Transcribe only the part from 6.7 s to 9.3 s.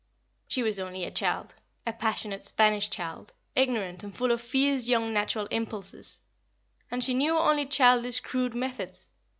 and she knew only childish, crude methods.